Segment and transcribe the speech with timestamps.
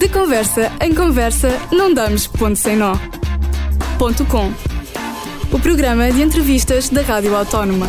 [0.00, 2.94] De conversa em conversa, não damos ponto sem nó.
[3.98, 4.46] Ponto com.
[5.54, 7.86] O programa de entrevistas da Rádio Autónoma.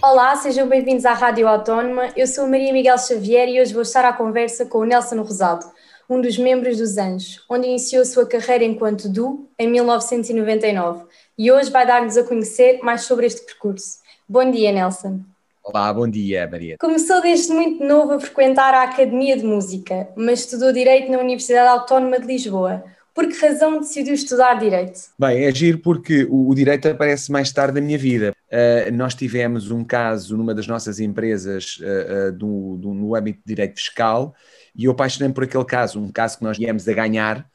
[0.00, 2.10] Olá, sejam bem-vindos à Rádio Autónoma.
[2.16, 5.66] Eu sou Maria Miguel Xavier e hoje vou estar à conversa com o Nelson Rosado,
[6.08, 11.06] um dos membros dos Anjos, onde iniciou sua carreira enquanto duo em 1999
[11.36, 13.98] e hoje vai dar-nos a conhecer mais sobre este percurso.
[14.28, 15.24] Bom dia, Nelson.
[15.72, 16.76] Olá, bom dia, Maria.
[16.80, 21.68] Começou desde muito novo a frequentar a Academia de Música, mas estudou Direito na Universidade
[21.68, 22.82] Autónoma de Lisboa.
[23.14, 24.98] Por que razão decidiu estudar Direito?
[25.16, 28.32] Bem, é giro porque o, o Direito aparece mais tarde na minha vida.
[28.48, 33.38] Uh, nós tivemos um caso numa das nossas empresas uh, uh, do, do, no âmbito
[33.38, 34.34] de Direito Fiscal
[34.74, 37.46] e eu apaixonei-me por aquele caso, um caso que nós viemos a ganhar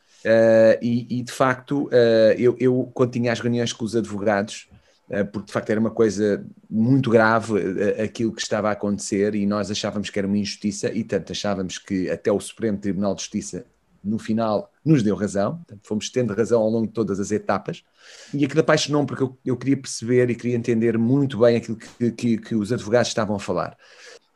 [0.81, 1.87] e, e, de facto,
[2.35, 4.67] eu, eu, quando tinha as reuniões com os advogados,
[5.23, 9.45] porque de facto era uma coisa muito grave eh, aquilo que estava a acontecer e
[9.45, 13.21] nós achávamos que era uma injustiça e tanto achávamos que até o Supremo Tribunal de
[13.21, 13.65] Justiça
[14.03, 17.83] no final nos deu razão, portanto, fomos tendo razão ao longo de todas as etapas
[18.33, 22.11] e aquilo apaixonou-me porque eu, eu, queria perceber e queria entender muito bem aquilo que,
[22.11, 23.75] que, que os advogados estavam a falar.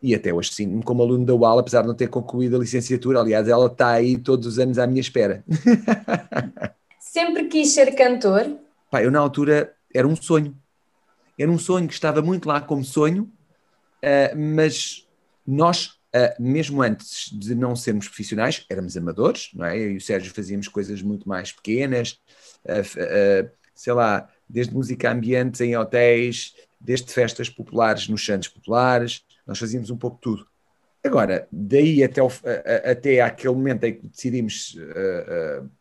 [0.02, 3.20] E até hoje sim, como aluno da UAL, apesar de não ter concluído a licenciatura,
[3.20, 5.44] aliás, ela está aí todos os anos à minha espera.
[7.00, 8.58] Sempre quis ser cantor?
[8.90, 10.56] Pá, eu na altura era um sonho.
[11.38, 13.24] Era um sonho que estava muito lá como sonho,
[14.04, 15.08] uh, mas
[15.48, 19.78] nós, uh, mesmo antes de não sermos profissionais, éramos amadores, não é?
[19.78, 22.20] Eu e o Sérgio fazíamos coisas muito mais pequenas,
[22.66, 29.58] uh, sei lá, desde música ambiente em hotéis, desde festas populares nos santos populares, nós
[29.58, 30.46] fazíamos um pouco tudo.
[31.02, 32.30] Agora, daí até, o,
[32.84, 34.78] até aquele momento em que decidimos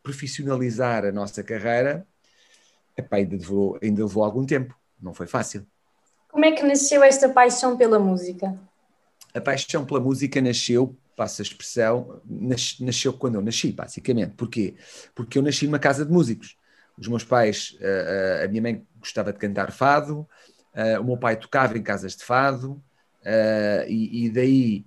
[0.01, 2.06] profissionalizar a nossa carreira,
[2.99, 5.67] epá, ainda, levou, ainda levou algum tempo, não foi fácil.
[6.31, 8.59] Como é que nasceu esta paixão pela música?
[9.33, 12.21] A paixão pela música nasceu, passa a expressão,
[12.81, 14.35] nasceu quando eu nasci, basicamente.
[14.35, 14.75] Porquê?
[15.15, 16.57] Porque eu nasci numa casa de músicos.
[16.99, 20.29] Os meus pais, uh, uh, a minha mãe gostava de cantar fado,
[20.75, 22.83] uh, o meu pai tocava em casas de fado,
[23.87, 24.87] e, e, daí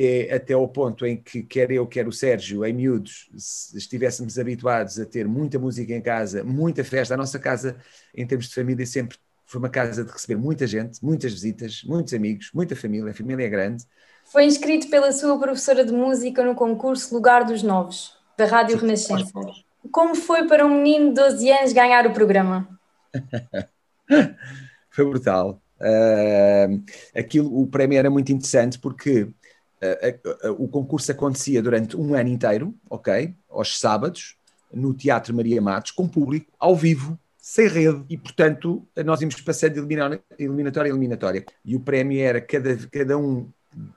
[0.00, 3.28] até, até ao ponto em que quer eu, quer o Sérgio, em miúdos,
[3.74, 7.12] estivéssemos habituados a ter muita música em casa, muita festa.
[7.12, 7.76] A nossa casa,
[8.14, 12.14] em termos de família, sempre foi uma casa de receber muita gente, muitas visitas, muitos
[12.14, 13.84] amigos, muita família, a família é grande.
[14.24, 18.86] Foi inscrito pela sua professora de música no concurso Lugar dos Novos, da Rádio Sim,
[18.86, 19.32] Renascença.
[19.90, 22.68] Como foi para um menino de 12 anos ganhar o programa?
[24.90, 25.60] foi brutal.
[25.80, 26.82] Uh,
[27.14, 29.28] aquilo, o prémio era muito interessante porque
[30.58, 33.34] o concurso acontecia durante um ano inteiro, ok?
[33.48, 34.36] Aos sábados,
[34.72, 39.74] no Teatro Maria Matos, com público, ao vivo, sem rede, e portanto nós íamos passando
[39.74, 39.96] de
[40.38, 41.44] eliminatória a eliminatória.
[41.64, 43.48] E o prémio era cada, cada um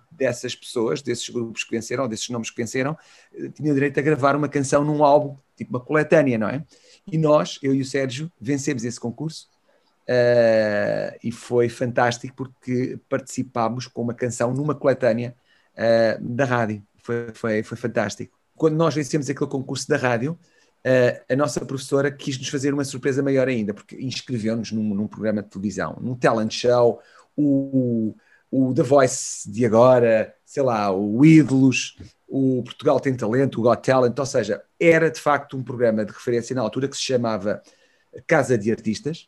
[0.09, 2.97] dessas pessoas, desses grupos que venceram, desses nomes que venceram,
[3.53, 6.63] tinha direito a gravar uma canção num álbum, tipo uma coletânea, não é?
[7.05, 9.51] E nós, eu e o Sérgio, vencemos esse concurso
[10.03, 15.33] Uh, e foi fantástico porque participámos com uma canção numa coletânea
[15.73, 16.84] uh, da rádio.
[16.97, 18.38] Foi, foi, foi fantástico.
[18.56, 20.34] Quando nós vencemos aquele concurso da rádio,
[20.85, 25.07] uh, a nossa professora quis nos fazer uma surpresa maior ainda, porque inscreveu-nos num, num,
[25.07, 27.01] programa de televisão, num talent show,
[27.35, 28.16] o,
[28.51, 31.97] o The Voice de agora, sei lá, o Ídolos,
[32.28, 36.12] o Portugal tem talento, o Got Talent, ou seja, era de facto um programa de
[36.12, 37.62] referência na altura que se chamava
[38.25, 39.28] Casa de Artistas,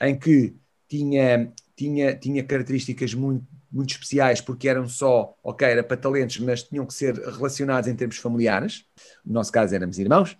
[0.00, 0.54] em que
[0.88, 6.62] tinha, tinha, tinha características muito, muito especiais, porque eram só, ok, era para talentos, mas
[6.62, 8.86] tinham que ser relacionados em termos familiares.
[9.26, 10.32] No nosso caso éramos irmãos.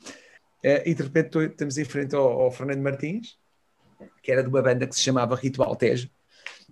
[0.65, 3.37] Uh, e de repente estamos em frente ao, ao, Fernando Martins,
[4.22, 6.09] que era de uma banda que se chamava Ritual Tejo.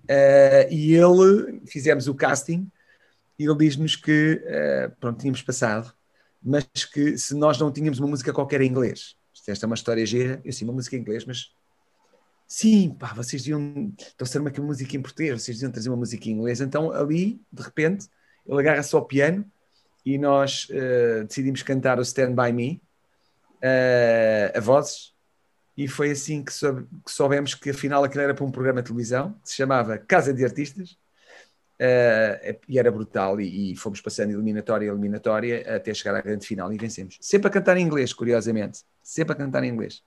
[0.04, 2.70] Uh, e ele, fizemos o casting,
[3.36, 5.92] e ele diz-nos que, uh, pronto, tínhamos passado,
[6.40, 9.16] mas que se nós não tínhamos uma música qualquer em inglês,
[9.48, 11.52] esta é uma história gira, eu sim, uma música em inglês, mas
[12.52, 16.32] sim, pá, vocês deviam trouxer uma música em português, vocês deviam trazer uma música em
[16.32, 16.60] inglês.
[16.60, 18.08] Então ali, de repente,
[18.46, 19.50] ele agarra-se ao piano
[20.04, 22.82] e nós uh, decidimos cantar o Stand By Me,
[23.56, 25.14] uh, a vozes,
[25.74, 28.88] e foi assim que, soube, que, soubemos que afinal aquilo era para um programa de
[28.88, 30.90] televisão, que se chamava Casa de Artistas,
[31.80, 36.46] uh, e era brutal, e, e, fomos passando eliminatória a eliminatória até chegar à grande
[36.46, 37.16] final e vencemos.
[37.18, 40.02] Sempre a cantar em inglês, curiosamente, sempre a cantar em inglês.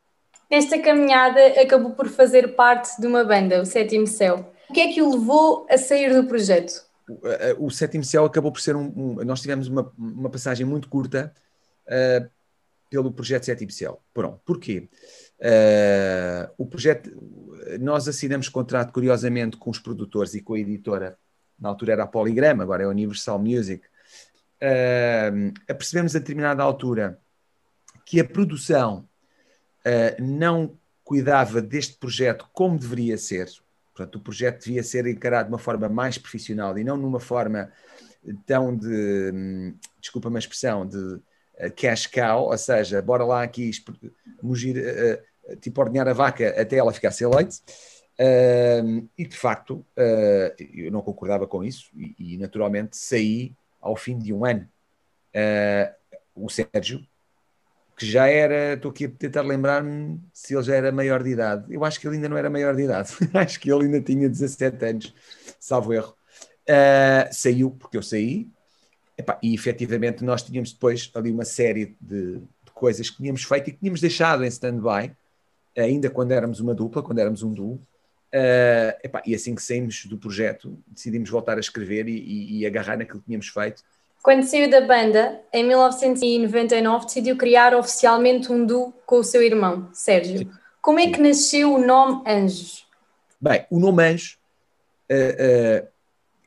[0.49, 4.51] Nesta caminhada acabou por fazer parte de uma banda, o Sétimo Céu.
[4.69, 6.85] O que é que o levou a sair do projeto?
[7.07, 8.91] O, eh, Sétimo Céu acabou por ser um.
[8.95, 11.33] um nós tivemos uma, uma, passagem muito curta
[11.87, 12.29] uh,
[12.89, 14.01] pelo projeto Sétimo Céu.
[14.13, 14.87] Pronto, porquê?
[15.39, 17.11] Uh, o projeto.
[17.79, 21.17] Nós assinamos contrato, curiosamente, com os produtores e com a editora.
[21.59, 23.85] Na altura era a Polygram, agora é a Universal Music.
[24.61, 27.19] uh, apercebemos a determinada altura
[28.05, 29.07] que a produção
[29.85, 33.49] uh, não cuidava deste projeto como deveria ser.
[33.93, 37.71] Portanto, o projeto devia ser encarado de uma forma mais profissional e não numa forma
[38.45, 41.21] tão de, hum, desculpa uma expressão, de
[41.77, 43.71] cash cow, ou seja, bora lá aqui
[44.41, 44.75] mugir,
[45.61, 47.61] tipo ordenhar a vaca até ela ficar sem leite.
[48.19, 49.85] Uh, e de facto,
[50.73, 54.67] eu não concordava com isso e, naturalmente saí ao fim de um ano.
[56.35, 57.05] O Sérgio,
[57.95, 61.73] que já era, estou aqui a tentar lembrar-me se ele já era maior de idade.
[61.73, 64.29] Eu acho que ele ainda não era maior de idade, acho que ele ainda tinha
[64.29, 65.15] 17 anos,
[65.59, 66.15] salvo erro.
[66.67, 68.47] Ah, saiu porque eu saí,
[69.41, 73.73] e efetivamente nós tínhamos depois ali uma série de, de coisas que tínhamos feito e
[73.73, 75.15] que tínhamos deixado em stand-by,
[75.77, 77.81] ainda quando éramos uma dupla, quando éramos um duo.
[78.33, 82.65] Uh, epá, e assim que saímos do projeto, decidimos voltar a escrever e, e, e,
[82.65, 83.81] agarrar naquilo que tínhamos feito.
[84.25, 89.87] Quando saiu da banda, em 1999, decidiu criar oficialmente um duo com o seu irmão,
[89.93, 90.39] Sérgio.
[90.39, 90.51] Sim.
[90.81, 92.87] Como é que nasceu o nome Anjos?
[93.39, 94.39] Bem, o nome Anjos
[95.11, 95.87] uh, uh,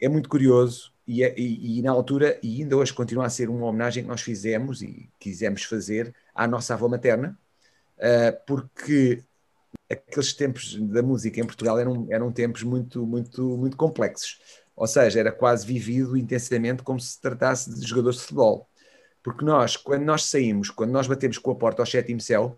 [0.03, 3.49] é muito curioso e, é, e, e, na altura, e ainda hoje continua a ser
[3.49, 7.39] uma homenagem que nós fizemos e quisemos fazer à nossa avó materna,
[8.45, 9.23] porque
[9.89, 14.41] aqueles tempos da música em Portugal eram, eram tempos muito, muito, muito complexos.
[14.79, 18.69] Ou seja, era quase vivido intensamente como se tratasse de jogadores de futebol.
[19.23, 22.57] Porque nós, quando nós saímos, quando nós batemos com a porta ao sétimo céu,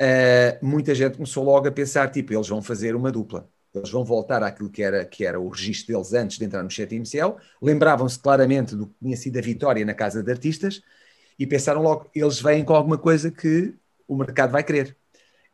[0.00, 3.48] uh, muita gente começou logo a pensar, tipo, eles vão fazer uma dupla.
[3.72, 6.70] Eles vão voltar àquilo que era, que era o registro deles antes de entrar no
[6.70, 7.38] sétimo céu.
[7.62, 10.82] Lembravam-se claramente do que tinha sido a vitória na Casa de Artistas
[11.38, 13.72] e pensaram logo, eles vêm com alguma coisa que
[14.08, 14.96] o mercado vai querer.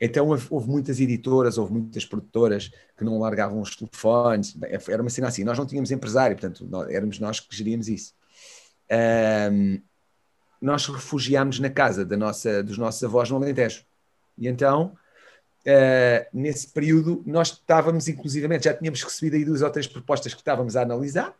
[0.00, 4.56] Então houve muitas editoras, houve muitas produtoras que não largavam os telefones,
[4.88, 8.14] era uma cena assim, nós não tínhamos empresário, portanto éramos nós que geríamos isso.
[9.50, 9.80] Um,
[10.60, 13.84] nós refugiámos na casa da nossa, dos nossos avós no Alentejo.
[14.38, 14.96] E então,
[15.66, 20.40] uh, nesse período, nós estávamos, inclusivamente, já tínhamos recebido aí duas ou três propostas que
[20.40, 21.34] estávamos a analisar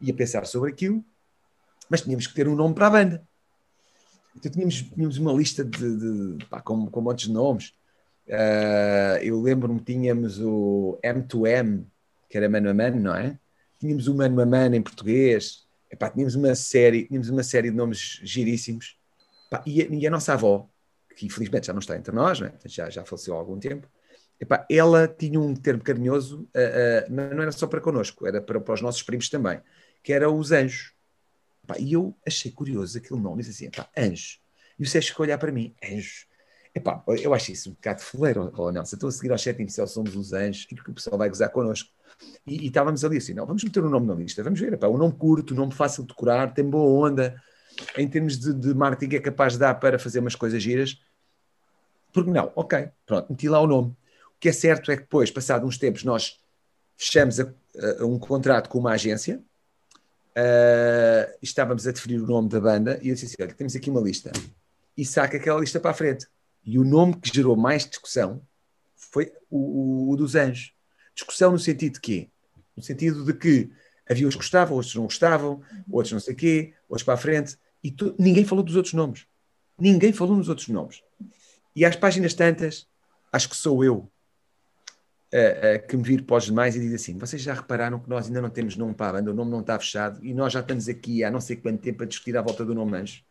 [0.00, 1.04] e a pensar sobre aquilo,
[1.88, 3.28] mas tínhamos que ter um nome para a banda.
[4.36, 7.74] Então tínhamos, tínhamos uma lista de, de pá, com, com montes de nomes.
[8.30, 11.84] Uh, eu lembro-me tínhamos o M2M,
[12.28, 13.36] que era mano a mano, não é?
[13.76, 15.66] Tínhamos o mano a mano em português.
[15.90, 18.96] Epá, tínhamos uma série, tínhamos uma série de nomes giríssimos.
[19.48, 20.70] Epá, e, a, e, a, nossa avó,
[21.16, 22.52] que infelizmente já não está entre nós, é?
[22.66, 23.88] já, já faleceu há algum tempo,
[24.40, 28.60] epá, ela tinha um termo carinhoso, uh, uh, não era só para connosco, era para,
[28.60, 29.60] para os nossos primos também,
[30.04, 30.92] que era os anjos.
[31.80, 34.40] E eu achei curioso aquele nome, disse assim, anjos.
[34.78, 36.29] E o Sérgio ficou a olhar para mim, anjos
[36.74, 38.96] Epá, eu acho isso um bocado fuleiro, oh, Nelson.
[38.96, 41.50] Estou a seguir aos sétimos céus, somos os anjos, e porque o pessoal vai gozar
[41.50, 41.90] connosco.
[42.46, 44.72] E, e, estávamos ali assim, não, vamos meter o um nome na lista, vamos ver,
[44.72, 47.42] epá, um nome curto, um nome fácil de decorar, tem boa onda,
[47.96, 51.00] em termos de, de marketing é capaz de dar para fazer umas coisas giras.
[52.12, 52.52] Porque não?
[52.54, 53.88] Ok, pronto, meti lá o nome.
[53.90, 56.40] O que é certo é que depois, passado uns tempos, nós
[56.96, 57.52] fechamos a,
[58.00, 59.42] a um contrato com uma agência,
[60.36, 63.90] uh, estávamos a definir o nome da banda, e eu disse assim, olha, temos aqui
[63.90, 64.30] uma lista,
[64.96, 66.26] e saca aquela lista para a frente
[66.64, 68.42] e o nome que gerou mais discussão
[68.96, 70.72] foi o, o, o dos anjos.
[71.14, 72.30] Discussão no sentido de quê?
[72.76, 73.70] No sentido de que
[74.08, 77.16] havia os que gostavam, outros não gostavam, outros não sei o quê, outros para a
[77.16, 79.26] frente, e tu, ninguém falou dos outros nomes.
[79.78, 81.02] Ninguém falou nos outros nomes.
[81.74, 82.86] E às páginas tantas,
[83.32, 87.18] acho que sou eu uh, uh, que me viro para os demais e digo assim:
[87.18, 89.60] vocês já repararam que nós ainda não temos nome para a banda, o nome não
[89.60, 92.42] está fechado, e nós já estamos aqui há não sei quanto tempo a discutir à
[92.42, 93.22] volta do nome Anjo.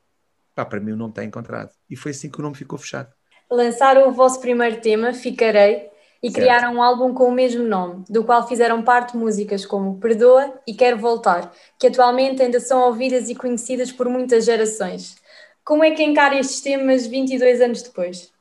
[0.55, 1.71] Pá, para mim o nome está encontrado.
[1.89, 3.13] E foi assim que o nome ficou fechado
[3.49, 5.89] lançaram o vosso primeiro tema, Ficarei,
[6.21, 6.35] e certo.
[6.35, 10.73] criaram um álbum com o mesmo nome, do qual fizeram parte músicas como Perdoa e
[10.73, 15.15] Quero Voltar, que atualmente ainda são ouvidas e conhecidas por muitas gerações.
[15.63, 18.31] Como é que encara estes temas 22 anos depois?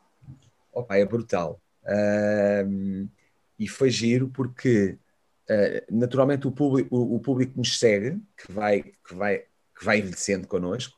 [0.73, 1.61] Opa, é brutal.
[1.85, 3.09] Uh,
[3.59, 4.99] e foi giro porque
[5.49, 9.85] uh, naturalmente o público, o, o, público que nos segue, que vai, que vai, que
[9.85, 10.98] vai envelhecendo connosco,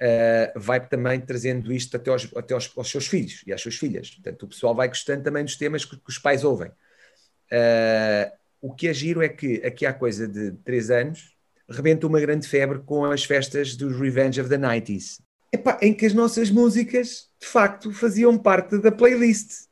[0.00, 3.76] uh, vai também trazendo isto até, aos, até aos, aos, seus filhos e às suas
[3.76, 4.10] filhas.
[4.10, 6.70] Portanto, o pessoal vai gostando também dos temas que, que os pais ouvem.
[6.70, 8.30] Uh,
[8.60, 11.34] o que é giro é que aqui há coisa de três anos
[11.68, 15.20] rebenta uma grande febre com as festas dos Revenge of the 90s.
[15.52, 19.68] Epá, em que as nossas músicas, de facto, faziam parte da playlist.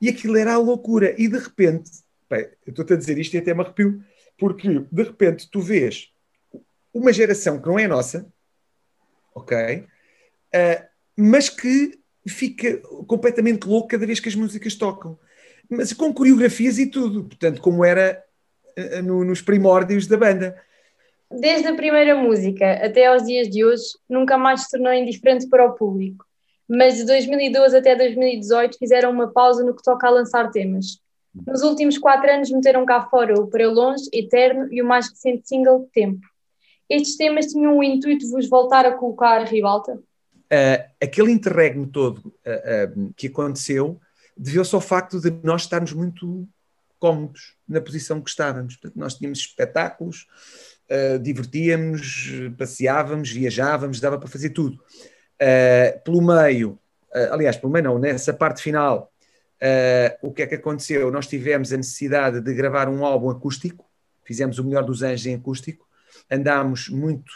[0.00, 1.14] E aquilo era a loucura.
[1.20, 1.90] E de repente,
[2.30, 4.02] eu estou-te a dizer isto e até me arrepio,
[4.38, 6.08] porque de repente tu vês
[6.92, 8.26] uma geração que não é nossa,
[9.34, 9.84] ok?
[10.54, 10.84] Uh,
[11.16, 15.18] mas que fica completamente louco cada vez que as músicas tocam.
[15.68, 18.22] Mas com coreografias e tudo, portanto, como era
[18.78, 20.56] uh, no, nos primórdios da banda.
[21.30, 25.66] Desde a primeira música até aos dias de hoje, nunca mais se tornou indiferente para
[25.66, 26.24] o público.
[26.68, 30.98] Mas de 2012 até 2018 fizeram uma pausa no que toca a lançar temas.
[31.46, 35.48] Nos últimos quatro anos meteram cá fora o Para Longe, Eterno e o mais recente
[35.48, 36.24] single, Tempo.
[36.88, 39.94] Estes temas tinham o intuito de vos voltar a colocar a ribalta?
[39.94, 43.98] Uh, aquele interregno todo uh, uh, que aconteceu
[44.36, 46.46] deveu-se ao facto de nós estarmos muito
[46.98, 48.76] cómodos na posição que estávamos.
[48.76, 50.26] Portanto, nós tínhamos espetáculos,
[51.22, 54.82] divertíamos, passeávamos, viajávamos, dava para fazer tudo.
[56.02, 56.78] pelo meio,
[57.30, 59.12] aliás, pelo meio não, nessa parte final,
[60.22, 61.10] o que é que aconteceu?
[61.12, 63.84] Nós tivemos a necessidade de gravar um álbum acústico,
[64.24, 65.86] fizemos o melhor dos anjos em acústico,
[66.30, 67.32] andámos muito,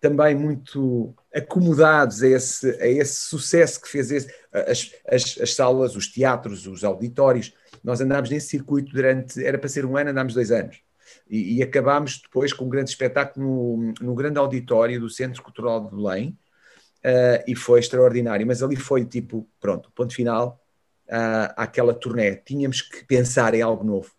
[0.00, 5.96] também muito acomodados a esse, a esse sucesso que fez esse, as, as, as, salas,
[5.96, 7.54] os teatros, os auditórios.
[7.82, 10.80] Nós andámos nesse circuito durante, era para ser um ano, andámos dois anos.
[11.28, 15.84] E, e acabámos depois com um grande espetáculo no, no grande auditório do Centro Cultural
[15.84, 16.38] de Belém,
[17.04, 18.46] uh, e foi extraordinário.
[18.46, 20.60] Mas ali foi tipo, pronto, ponto final
[21.08, 22.36] uh, àquela turnê.
[22.36, 24.10] Tínhamos que pensar em algo novo.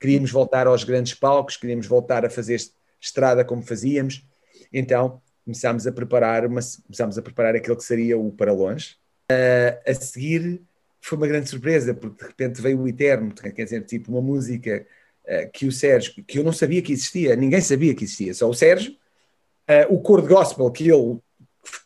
[0.00, 2.58] Queríamos voltar aos grandes palcos, queríamos voltar a fazer
[3.02, 4.24] estrada como fazíamos.
[4.72, 8.96] Então começámos a preparar uma, começámos a preparar aquele que seria o para longe.
[9.30, 10.62] Uh, a seguir
[11.00, 14.86] foi uma grande surpresa porque de repente veio o Eterno, quer dizer, tipo uma música
[15.24, 18.48] uh, que o Sérgio, que eu não sabia que existia, ninguém sabia que existia, só
[18.48, 21.18] o Sérgio, uh, o cor de gospel que ele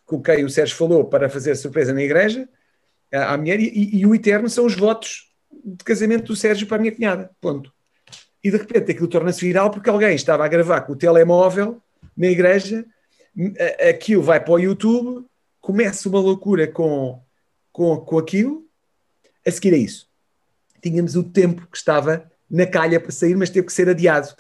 [0.04, 2.48] com quem o Sérgio falou para fazer surpresa na igreja
[3.12, 5.30] à mulher e, e o Eterno são os votos
[5.64, 7.75] de casamento do Sérgio para a minha cunhada, ponto
[8.46, 11.82] e de repente aquilo torna-se viral porque alguém estava a gravar com o telemóvel
[12.16, 12.86] na igreja,
[13.90, 15.26] aquilo vai para o YouTube,
[15.60, 17.20] começa uma loucura com,
[17.72, 18.64] com, com aquilo.
[19.44, 20.08] A seguir a isso,
[20.80, 24.32] tínhamos o tempo que estava na calha para sair, mas teve que ser adiado.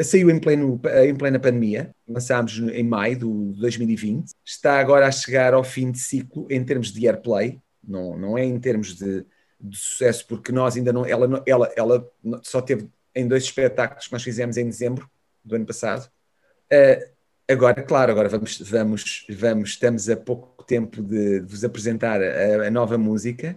[0.00, 4.30] Saiu em, pleno, em plena pandemia, lançámos em maio de 2020.
[4.44, 8.44] Está agora a chegar ao fim de ciclo em termos de airplay, não, não é
[8.44, 9.26] em termos de,
[9.60, 11.04] de sucesso, porque nós ainda não.
[11.04, 15.08] Ela, ela, ela só teve em dois espetáculos que nós fizemos em dezembro
[15.42, 16.08] do ano passado.
[16.70, 17.10] Uh,
[17.50, 22.70] agora, claro, agora vamos, vamos, vamos, estamos a pouco tempo de, vos apresentar a, a,
[22.70, 23.56] nova música.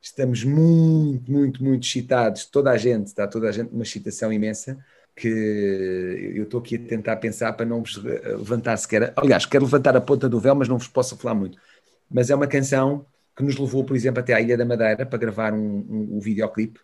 [0.00, 2.44] Estamos muito, muito, muito excitados.
[2.44, 4.78] Toda a gente, está toda a gente numa excitação imensa
[5.16, 5.26] que
[6.36, 9.12] eu estou aqui a tentar pensar para não vos levantar sequer.
[9.16, 11.58] Aliás, quero levantar a ponta do véu, mas não vos posso falar muito.
[12.08, 15.18] Mas é uma canção que nos levou, por exemplo, até à Ilha da Madeira para
[15.18, 16.78] gravar um, um, um videoclipe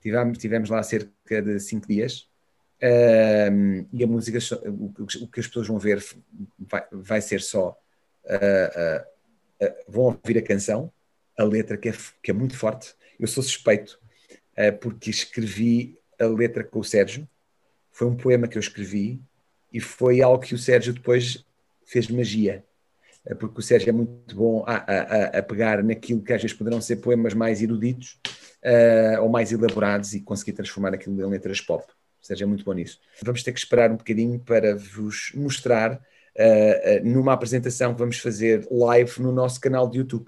[0.00, 2.28] Tivemos, tivemos lá cerca de cinco dias
[2.82, 6.04] um, e a música, o, o, que as pessoas vão ver
[6.58, 7.78] vai, vai ser só.
[8.24, 10.92] Uh, uh, uh, vão ouvir a canção,
[11.38, 12.94] a letra que é, que é muito forte.
[13.18, 14.00] Eu sou suspeito
[14.80, 17.26] porque escrevi a letra com o Sérgio.
[17.90, 19.20] Foi um poema que eu escrevi
[19.72, 21.44] e foi algo que o Sérgio depois
[21.86, 22.64] fez magia
[23.38, 26.80] porque o Sérgio é muito bom a, a, a, pegar naquilo que às vezes poderão
[26.80, 28.18] ser poemas mais eruditos
[28.64, 31.84] uh, ou mais elaborados e conseguir transformar aquilo em letras pop.
[31.84, 33.00] Ou seja, é muito bom nisso.
[33.22, 38.66] Vamos ter que esperar um bocadinho para vos mostrar uh, numa apresentação que vamos fazer
[38.70, 40.26] live no nosso canal de YouTube.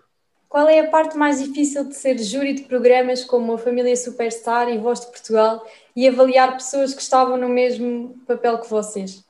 [0.48, 4.68] Qual é a parte mais difícil de ser júri de programas como a Família Superstar
[4.68, 9.24] e Voz de Portugal e avaliar pessoas que estavam no mesmo papel que vocês?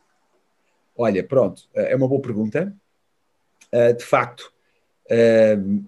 [0.94, 2.76] Olha, pronto, é uma boa pergunta.
[3.96, 4.52] De facto,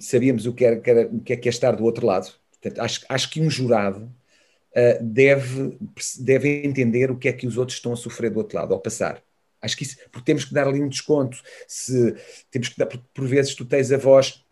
[0.01, 2.33] sabíamos o que, era, o que é que é estar do outro lado.
[2.67, 5.79] Portanto, acho, acho que um jurado uh, deve,
[6.19, 8.81] deve entender o que é que os outros estão a sofrer do outro lado, ao
[8.81, 9.23] passar.
[9.63, 11.41] Acho que isso, porque temos que dar ali um desconto.
[11.67, 12.15] Se,
[12.51, 14.45] temos que dar, porque por vezes tu tens a voz,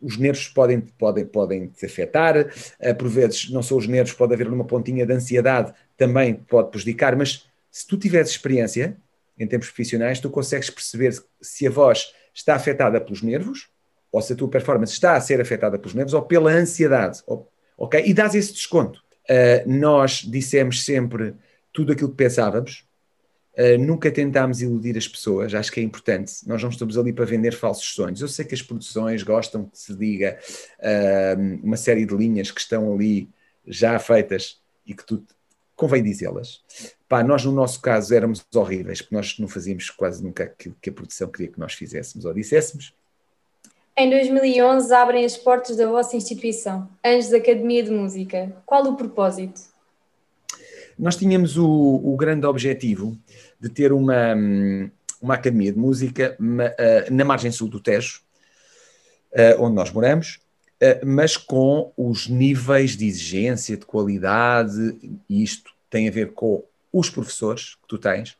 [0.00, 4.32] os nervos podem, podem, podem te afetar, uh, por vezes não são os nervos, pode
[4.32, 8.96] haver uma pontinha de ansiedade, também pode prejudicar, mas se tu tiveres experiência
[9.38, 13.68] em termos profissionais, tu consegues perceber se a voz está afetada pelos nervos
[14.12, 17.22] ou se a tua performance está a ser afetada pelos nervos ou pela ansiedade,
[17.76, 18.02] ok?
[18.04, 19.00] E dás esse desconto.
[19.28, 21.34] Uh, nós dissemos sempre
[21.72, 22.84] tudo aquilo que pensávamos,
[23.56, 26.32] uh, nunca tentámos iludir as pessoas, acho que é importante.
[26.46, 28.20] Nós não estamos ali para vender falsos sonhos.
[28.20, 30.38] Eu sei que as produções gostam que se diga
[30.80, 33.28] uh, uma série de linhas que estão ali
[33.66, 35.24] já feitas e que tu
[35.76, 36.60] convém dizê-las.
[37.08, 40.90] Pá, nós no nosso caso éramos horríveis, porque nós não fazíamos quase nunca aquilo que
[40.90, 42.94] a produção queria que nós fizéssemos ou disséssemos.
[44.00, 48.50] Em 2011 abrem as portas da vossa instituição, Anjos Academia de Música.
[48.64, 49.60] Qual o propósito?
[50.98, 53.14] Nós tínhamos o, o grande objetivo
[53.60, 54.34] de ter uma,
[55.20, 56.34] uma academia de música
[56.78, 58.22] eh, na margem sul do Tejo,
[59.32, 60.40] eh, onde nós moramos,
[60.80, 64.96] eh, mas com os níveis de exigência, de qualidade,
[65.28, 68.34] e isto tem a ver com os professores que tu tens,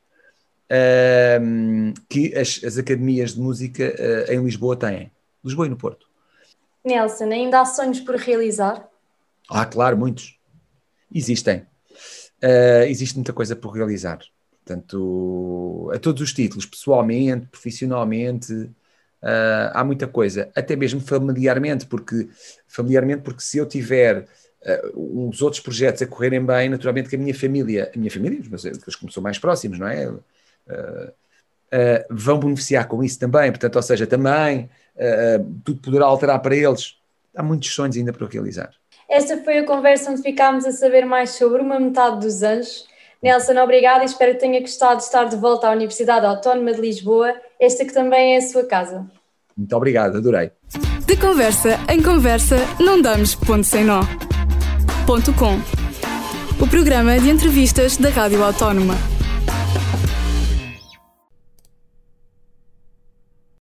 [2.09, 3.95] que as, as, academias de música
[4.33, 5.11] em Lisboa têm.
[5.45, 6.07] Lisboa e no Porto.
[6.85, 8.89] Nelson, ainda há sonhos por realizar?
[9.49, 10.39] Ah, claro, muitos.
[11.15, 11.67] Existem.
[12.43, 14.19] Uh, existe muita coisa por realizar.
[14.65, 20.51] Portanto, a todos os títulos, pessoalmente, profissionalmente, uh, há muita coisa.
[20.55, 22.29] Até mesmo familiarmente, porque
[22.67, 24.29] familiarmente, porque se eu tiver
[24.63, 28.41] uh, uns outros projetos a correrem bem, naturalmente que a minha família, a minha família,
[28.51, 30.09] mas os que são mais próximos, não é?
[30.09, 31.13] Uh,
[32.09, 33.51] vão beneficiar com isso também.
[33.51, 34.71] Portanto, ou seja, também
[35.65, 36.97] tudo poderá alterar para eles.
[37.37, 38.71] Há muitos sonhos ainda para realizar.
[39.09, 42.87] Esta foi a conversa onde ficámos a saber mais sobre uma metade dos anjos.
[43.23, 46.81] Nelson, obrigada e espero que tenha gostado de estar de volta à Universidade Autónoma de
[46.81, 49.07] Lisboa, esta que também é a sua casa.
[49.57, 50.51] Muito obrigado, adorei.
[51.07, 54.01] De conversa em conversa, não damos ponto sem nó.
[55.07, 55.59] Ponto com.
[56.63, 58.95] O programa de entrevistas da Rádio Autónoma.